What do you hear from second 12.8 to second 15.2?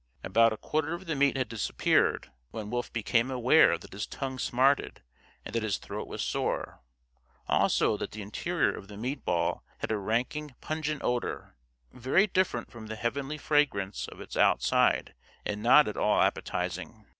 the heavenly fragrance of its outside